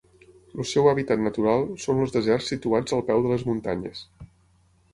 [0.61, 4.05] El seu hàbitat natural són els deserts situats al peu de les muntanyes.